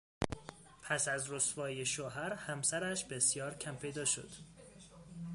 پس 0.81 1.07
از 1.07 1.31
رسوایی 1.31 1.85
شوهر، 1.85 2.33
همسرش 2.33 3.05
بسیار 3.05 3.53
کمپیدا 3.57 4.05
شد. 4.05 4.29